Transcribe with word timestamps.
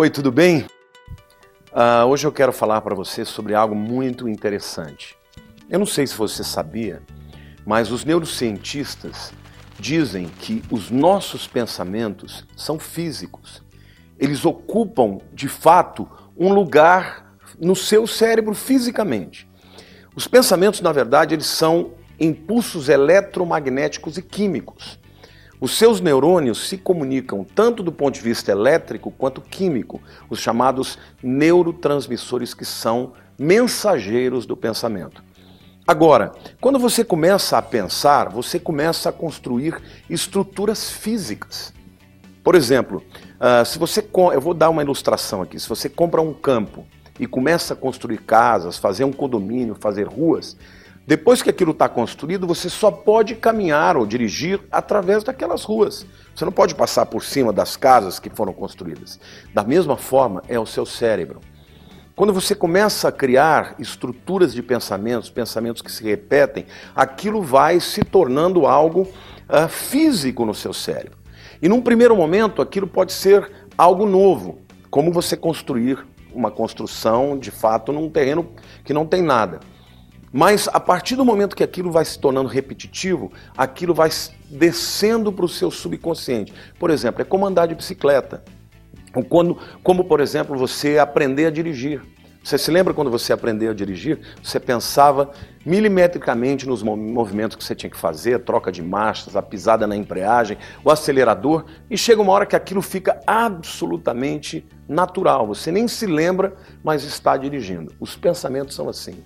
Oi, 0.00 0.10
tudo 0.10 0.30
bem? 0.30 0.64
Uh, 1.72 2.06
hoje 2.06 2.24
eu 2.24 2.30
quero 2.30 2.52
falar 2.52 2.80
para 2.82 2.94
você 2.94 3.24
sobre 3.24 3.52
algo 3.52 3.74
muito 3.74 4.28
interessante. 4.28 5.16
Eu 5.68 5.80
não 5.80 5.86
sei 5.86 6.06
se 6.06 6.14
você 6.14 6.44
sabia, 6.44 7.02
mas 7.66 7.90
os 7.90 8.04
neurocientistas 8.04 9.32
dizem 9.76 10.28
que 10.28 10.62
os 10.70 10.88
nossos 10.88 11.48
pensamentos 11.48 12.46
são 12.56 12.78
físicos. 12.78 13.60
Eles 14.20 14.44
ocupam, 14.44 15.18
de 15.32 15.48
fato, 15.48 16.08
um 16.36 16.52
lugar 16.52 17.36
no 17.60 17.74
seu 17.74 18.06
cérebro 18.06 18.54
fisicamente. 18.54 19.50
Os 20.14 20.28
pensamentos, 20.28 20.80
na 20.80 20.92
verdade, 20.92 21.34
eles 21.34 21.46
são 21.46 21.94
impulsos 22.20 22.88
eletromagnéticos 22.88 24.16
e 24.16 24.22
químicos. 24.22 25.00
Os 25.60 25.76
seus 25.76 26.00
neurônios 26.00 26.68
se 26.68 26.76
comunicam 26.76 27.44
tanto 27.44 27.82
do 27.82 27.90
ponto 27.90 28.14
de 28.14 28.20
vista 28.20 28.52
elétrico 28.52 29.10
quanto 29.10 29.40
químico, 29.40 30.00
os 30.30 30.38
chamados 30.38 30.98
neurotransmissores 31.22 32.54
que 32.54 32.64
são 32.64 33.12
mensageiros 33.36 34.46
do 34.46 34.56
pensamento. 34.56 35.22
Agora, 35.86 36.32
quando 36.60 36.78
você 36.78 37.02
começa 37.02 37.56
a 37.58 37.62
pensar, 37.62 38.28
você 38.28 38.60
começa 38.60 39.08
a 39.08 39.12
construir 39.12 39.80
estruturas 40.08 40.90
físicas. 40.90 41.72
Por 42.44 42.54
exemplo, 42.54 43.02
uh, 43.40 43.64
se 43.64 43.78
você 43.78 44.06
eu 44.32 44.40
vou 44.40 44.54
dar 44.54 44.70
uma 44.70 44.82
ilustração 44.82 45.42
aqui. 45.42 45.58
Se 45.58 45.68
você 45.68 45.88
compra 45.88 46.20
um 46.20 46.32
campo 46.32 46.86
e 47.18 47.26
começa 47.26 47.74
a 47.74 47.76
construir 47.76 48.18
casas, 48.18 48.78
fazer 48.78 49.04
um 49.04 49.12
condomínio, 49.12 49.74
fazer 49.74 50.06
ruas, 50.06 50.56
depois 51.08 51.40
que 51.40 51.48
aquilo 51.48 51.70
está 51.70 51.88
construído, 51.88 52.46
você 52.46 52.68
só 52.68 52.90
pode 52.90 53.34
caminhar 53.34 53.96
ou 53.96 54.04
dirigir 54.04 54.60
através 54.70 55.24
daquelas 55.24 55.64
ruas. 55.64 56.04
Você 56.34 56.44
não 56.44 56.52
pode 56.52 56.74
passar 56.74 57.06
por 57.06 57.24
cima 57.24 57.50
das 57.50 57.78
casas 57.78 58.18
que 58.18 58.28
foram 58.28 58.52
construídas. 58.52 59.18
Da 59.54 59.64
mesma 59.64 59.96
forma 59.96 60.42
é 60.48 60.60
o 60.60 60.66
seu 60.66 60.84
cérebro. 60.84 61.40
Quando 62.14 62.30
você 62.30 62.54
começa 62.54 63.08
a 63.08 63.12
criar 63.12 63.74
estruturas 63.78 64.52
de 64.52 64.62
pensamentos, 64.62 65.30
pensamentos 65.30 65.80
que 65.80 65.90
se 65.90 66.04
repetem, 66.04 66.66
aquilo 66.94 67.40
vai 67.40 67.80
se 67.80 68.04
tornando 68.04 68.66
algo 68.66 69.08
uh, 69.48 69.66
físico 69.66 70.44
no 70.44 70.52
seu 70.52 70.74
cérebro. 70.74 71.16
E 71.62 71.70
num 71.70 71.80
primeiro 71.80 72.14
momento, 72.14 72.60
aquilo 72.60 72.86
pode 72.86 73.14
ser 73.14 73.50
algo 73.78 74.04
novo, 74.04 74.58
como 74.90 75.10
você 75.10 75.38
construir 75.38 76.06
uma 76.34 76.50
construção 76.50 77.38
de 77.38 77.50
fato 77.50 77.94
num 77.94 78.10
terreno 78.10 78.52
que 78.84 78.92
não 78.92 79.06
tem 79.06 79.22
nada. 79.22 79.60
Mas 80.32 80.68
a 80.72 80.80
partir 80.80 81.16
do 81.16 81.24
momento 81.24 81.56
que 81.56 81.62
aquilo 81.62 81.90
vai 81.90 82.04
se 82.04 82.18
tornando 82.18 82.48
repetitivo, 82.48 83.32
aquilo 83.56 83.94
vai 83.94 84.10
descendo 84.50 85.32
para 85.32 85.44
o 85.44 85.48
seu 85.48 85.70
subconsciente. 85.70 86.52
Por 86.78 86.90
exemplo, 86.90 87.22
é 87.22 87.24
como 87.24 87.46
andar 87.46 87.66
de 87.66 87.74
bicicleta. 87.74 88.42
Quando, 89.28 89.58
como, 89.82 90.04
por 90.04 90.20
exemplo, 90.20 90.56
você 90.56 90.98
aprender 90.98 91.46
a 91.46 91.50
dirigir. 91.50 92.02
Você 92.44 92.56
se 92.56 92.70
lembra 92.70 92.94
quando 92.94 93.10
você 93.10 93.32
aprendeu 93.32 93.70
a 93.70 93.74
dirigir? 93.74 94.20
Você 94.42 94.60
pensava 94.60 95.32
milimetricamente 95.66 96.66
nos 96.66 96.82
movimentos 96.82 97.56
que 97.56 97.64
você 97.64 97.74
tinha 97.74 97.90
que 97.90 97.96
fazer, 97.96 98.42
troca 98.44 98.72
de 98.72 98.82
marchas, 98.82 99.36
a 99.36 99.42
pisada 99.42 99.86
na 99.86 99.96
embreagem, 99.96 100.56
o 100.82 100.90
acelerador, 100.90 101.64
e 101.90 101.98
chega 101.98 102.22
uma 102.22 102.32
hora 102.32 102.46
que 102.46 102.56
aquilo 102.56 102.80
fica 102.80 103.20
absolutamente 103.26 104.66
natural. 104.88 105.46
Você 105.48 105.70
nem 105.70 105.86
se 105.88 106.06
lembra, 106.06 106.54
mas 106.82 107.04
está 107.04 107.36
dirigindo. 107.36 107.92
Os 108.00 108.16
pensamentos 108.16 108.74
são 108.74 108.88
assim. 108.88 109.22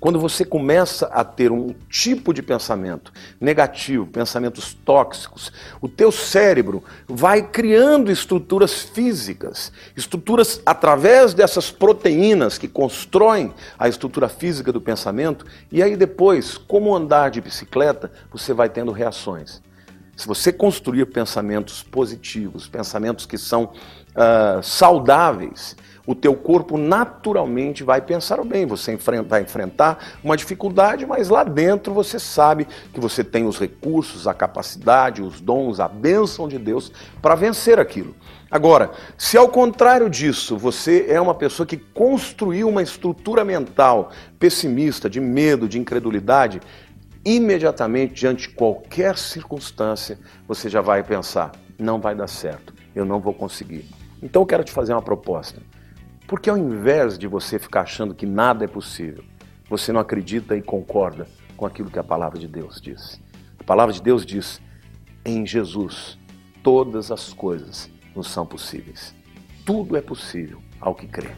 Quando 0.00 0.20
você 0.20 0.44
começa 0.44 1.06
a 1.06 1.24
ter 1.24 1.50
um 1.50 1.74
tipo 1.90 2.32
de 2.32 2.40
pensamento 2.40 3.12
negativo, 3.40 4.06
pensamentos 4.06 4.72
tóxicos, 4.72 5.52
o 5.80 5.88
teu 5.88 6.12
cérebro 6.12 6.84
vai 7.08 7.42
criando 7.42 8.10
estruturas 8.10 8.80
físicas, 8.80 9.72
estruturas 9.96 10.60
através 10.64 11.34
dessas 11.34 11.72
proteínas 11.72 12.58
que 12.58 12.68
constroem 12.68 13.52
a 13.76 13.88
estrutura 13.88 14.28
física 14.28 14.72
do 14.72 14.80
pensamento, 14.80 15.44
e 15.70 15.82
aí 15.82 15.96
depois, 15.96 16.56
como 16.56 16.94
andar 16.94 17.30
de 17.30 17.40
bicicleta, 17.40 18.10
você 18.30 18.52
vai 18.52 18.68
tendo 18.68 18.92
reações. 18.92 19.60
Se 20.18 20.26
você 20.26 20.52
construir 20.52 21.06
pensamentos 21.06 21.80
positivos, 21.80 22.66
pensamentos 22.66 23.24
que 23.24 23.38
são 23.38 23.66
uh, 23.66 24.60
saudáveis, 24.64 25.76
o 26.04 26.12
teu 26.12 26.34
corpo 26.34 26.76
naturalmente 26.76 27.84
vai 27.84 28.00
pensar 28.00 28.42
bem. 28.42 28.66
Você 28.66 28.98
vai 29.28 29.42
enfrentar 29.42 30.16
uma 30.24 30.36
dificuldade, 30.36 31.06
mas 31.06 31.28
lá 31.28 31.44
dentro 31.44 31.94
você 31.94 32.18
sabe 32.18 32.66
que 32.92 32.98
você 32.98 33.22
tem 33.22 33.46
os 33.46 33.60
recursos, 33.60 34.26
a 34.26 34.34
capacidade, 34.34 35.22
os 35.22 35.40
dons, 35.40 35.78
a 35.78 35.86
bênção 35.86 36.48
de 36.48 36.58
Deus 36.58 36.90
para 37.22 37.36
vencer 37.36 37.78
aquilo. 37.78 38.16
Agora, 38.50 38.90
se 39.16 39.36
ao 39.36 39.48
contrário 39.48 40.08
disso 40.10 40.56
você 40.56 41.06
é 41.08 41.20
uma 41.20 41.34
pessoa 41.34 41.66
que 41.66 41.76
construiu 41.76 42.68
uma 42.70 42.82
estrutura 42.82 43.44
mental 43.44 44.10
pessimista, 44.38 45.10
de 45.10 45.20
medo, 45.20 45.68
de 45.68 45.78
incredulidade, 45.78 46.60
imediatamente 47.36 48.14
diante 48.14 48.48
de 48.48 48.54
qualquer 48.54 49.18
circunstância 49.18 50.18
você 50.46 50.68
já 50.68 50.80
vai 50.80 51.02
pensar: 51.02 51.52
não 51.78 52.00
vai 52.00 52.14
dar 52.14 52.26
certo, 52.26 52.72
eu 52.94 53.04
não 53.04 53.20
vou 53.20 53.34
conseguir. 53.34 53.84
Então 54.22 54.42
eu 54.42 54.46
quero 54.46 54.64
te 54.64 54.72
fazer 54.72 54.92
uma 54.92 55.02
proposta. 55.02 55.60
Porque 56.26 56.48
ao 56.50 56.56
invés 56.56 57.18
de 57.18 57.26
você 57.26 57.58
ficar 57.58 57.82
achando 57.82 58.14
que 58.14 58.26
nada 58.26 58.64
é 58.64 58.68
possível, 58.68 59.24
você 59.68 59.92
não 59.92 60.00
acredita 60.00 60.56
e 60.56 60.62
concorda 60.62 61.26
com 61.56 61.66
aquilo 61.66 61.90
que 61.90 61.98
a 61.98 62.04
palavra 62.04 62.38
de 62.38 62.48
Deus 62.48 62.80
diz. 62.80 63.20
A 63.58 63.64
palavra 63.64 63.92
de 63.92 64.02
Deus 64.02 64.24
diz: 64.24 64.60
em 65.24 65.46
Jesus 65.46 66.18
todas 66.62 67.10
as 67.10 67.32
coisas 67.32 67.90
nos 68.14 68.28
são 68.28 68.46
possíveis. 68.46 69.14
Tudo 69.64 69.96
é 69.96 70.00
possível 70.00 70.60
ao 70.80 70.94
que 70.94 71.06
crê. 71.06 71.30